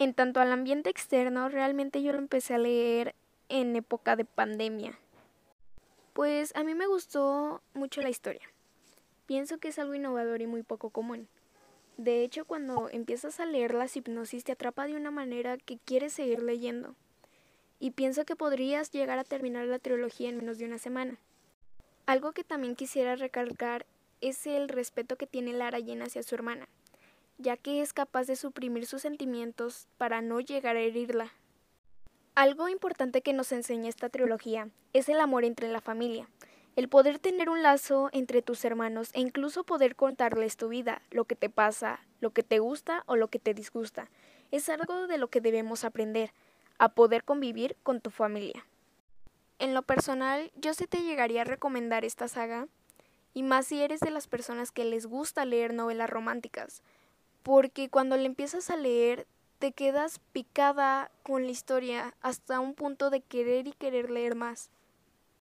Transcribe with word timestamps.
En 0.00 0.14
tanto 0.14 0.40
al 0.40 0.52
ambiente 0.52 0.90
externo, 0.90 1.48
realmente 1.48 2.02
yo 2.02 2.12
lo 2.12 2.18
empecé 2.18 2.54
a 2.54 2.58
leer 2.58 3.16
en 3.48 3.74
época 3.74 4.14
de 4.14 4.24
pandemia. 4.24 4.96
Pues 6.12 6.54
a 6.54 6.62
mí 6.62 6.74
me 6.74 6.86
gustó 6.86 7.62
mucho 7.74 8.00
la 8.00 8.08
historia. 8.08 8.48
Pienso 9.26 9.58
que 9.58 9.68
es 9.68 9.78
algo 9.78 9.94
innovador 9.94 10.40
y 10.40 10.46
muy 10.46 10.62
poco 10.62 10.90
común. 10.90 11.26
De 11.96 12.22
hecho, 12.22 12.44
cuando 12.44 12.88
empiezas 12.90 13.40
a 13.40 13.46
leer 13.46 13.74
las 13.74 13.96
hipnosis 13.96 14.44
te 14.44 14.52
atrapa 14.52 14.86
de 14.86 14.94
una 14.94 15.10
manera 15.10 15.58
que 15.58 15.78
quieres 15.78 16.12
seguir 16.12 16.44
leyendo. 16.44 16.94
Y 17.80 17.90
pienso 17.90 18.24
que 18.24 18.36
podrías 18.36 18.92
llegar 18.92 19.18
a 19.18 19.24
terminar 19.24 19.66
la 19.66 19.80
trilogía 19.80 20.28
en 20.28 20.36
menos 20.36 20.58
de 20.58 20.66
una 20.66 20.78
semana. 20.78 21.18
Algo 22.06 22.30
que 22.30 22.44
también 22.44 22.76
quisiera 22.76 23.16
recalcar 23.16 23.84
es 24.20 24.46
el 24.46 24.68
respeto 24.68 25.16
que 25.16 25.26
tiene 25.26 25.52
Lara 25.52 25.78
Jane 25.80 26.04
hacia 26.04 26.22
su 26.22 26.36
hermana, 26.36 26.68
ya 27.38 27.56
que 27.56 27.80
es 27.80 27.92
capaz 27.92 28.26
de 28.26 28.36
suprimir 28.36 28.86
sus 28.86 29.02
sentimientos 29.02 29.88
para 29.96 30.20
no 30.20 30.40
llegar 30.40 30.76
a 30.76 30.80
herirla. 30.80 31.32
Algo 32.34 32.68
importante 32.68 33.22
que 33.22 33.32
nos 33.32 33.50
enseña 33.52 33.88
esta 33.88 34.08
trilogía 34.08 34.68
es 34.92 35.08
el 35.08 35.20
amor 35.20 35.44
entre 35.44 35.68
la 35.68 35.80
familia, 35.80 36.28
el 36.76 36.88
poder 36.88 37.18
tener 37.18 37.48
un 37.48 37.62
lazo 37.62 38.10
entre 38.12 38.42
tus 38.42 38.64
hermanos 38.64 39.10
e 39.12 39.20
incluso 39.20 39.64
poder 39.64 39.96
contarles 39.96 40.56
tu 40.56 40.68
vida, 40.68 41.02
lo 41.10 41.24
que 41.24 41.34
te 41.34 41.50
pasa, 41.50 42.00
lo 42.20 42.30
que 42.30 42.42
te 42.42 42.60
gusta 42.60 43.02
o 43.06 43.16
lo 43.16 43.28
que 43.28 43.40
te 43.40 43.54
disgusta. 43.54 44.10
Es 44.52 44.68
algo 44.68 45.06
de 45.08 45.18
lo 45.18 45.28
que 45.28 45.40
debemos 45.40 45.82
aprender, 45.82 46.32
a 46.78 46.90
poder 46.90 47.24
convivir 47.24 47.76
con 47.82 48.00
tu 48.00 48.10
familia. 48.10 48.64
En 49.58 49.74
lo 49.74 49.82
personal, 49.82 50.52
yo 50.54 50.72
sí 50.72 50.86
te 50.86 51.02
llegaría 51.02 51.40
a 51.40 51.44
recomendar 51.44 52.04
esta 52.04 52.28
saga, 52.28 52.68
y 53.34 53.42
más 53.42 53.66
si 53.66 53.82
eres 53.82 53.98
de 54.00 54.10
las 54.10 54.28
personas 54.28 54.70
que 54.70 54.84
les 54.84 55.06
gusta 55.06 55.44
leer 55.44 55.74
novelas 55.74 56.08
románticas, 56.08 56.82
porque 57.48 57.88
cuando 57.88 58.18
le 58.18 58.26
empiezas 58.26 58.68
a 58.68 58.76
leer 58.76 59.26
te 59.58 59.72
quedas 59.72 60.20
picada 60.32 61.10
con 61.22 61.46
la 61.46 61.50
historia 61.50 62.14
hasta 62.20 62.60
un 62.60 62.74
punto 62.74 63.08
de 63.08 63.22
querer 63.22 63.66
y 63.66 63.72
querer 63.72 64.10
leer 64.10 64.34
más. 64.34 64.70